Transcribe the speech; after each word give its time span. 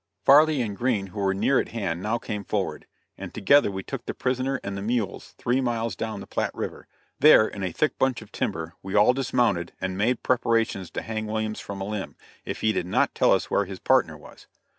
Farley 0.25 0.63
and 0.63 0.75
Green, 0.75 1.07
who 1.13 1.19
were 1.19 1.35
near 1.35 1.59
at 1.59 1.67
hand, 1.69 2.01
now 2.01 2.17
came 2.17 2.43
forward, 2.43 2.87
and 3.19 3.31
together 3.31 3.69
we 3.69 3.83
took 3.83 4.07
the 4.07 4.15
prisoner 4.15 4.59
and 4.63 4.75
the 4.75 4.81
mules 4.81 5.35
three 5.37 5.61
miles 5.61 5.95
down 5.95 6.21
the 6.21 6.25
Platte 6.25 6.55
River; 6.55 6.87
there, 7.19 7.47
in 7.47 7.61
a 7.61 7.71
thick 7.71 7.99
bunch 7.99 8.19
of 8.23 8.31
timber, 8.31 8.73
we 8.81 8.95
all 8.95 9.13
dismounted 9.13 9.73
and 9.79 9.99
made 9.99 10.23
preparations 10.23 10.89
to 10.89 11.03
hang 11.03 11.27
Williams 11.27 11.59
from 11.59 11.81
a 11.81 11.85
limb, 11.85 12.15
if 12.45 12.61
he 12.61 12.71
did 12.73 12.87
not 12.87 13.13
tell 13.13 13.31
us 13.31 13.51
where 13.51 13.65
his 13.65 13.77
partner 13.77 14.17
was. 14.17 14.47